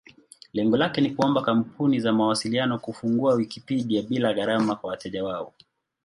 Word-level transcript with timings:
Lengo 0.53 0.77
lake 0.77 1.01
ni 1.01 1.09
kuomba 1.11 1.41
kampuni 1.41 1.99
za 1.99 2.13
mawasiliano 2.13 2.79
kufungua 2.79 3.33
Wikipedia 3.33 4.01
bila 4.01 4.33
gharama 4.33 4.75
kwa 4.75 4.89
wateja 4.89 5.23
wao. 5.23 5.53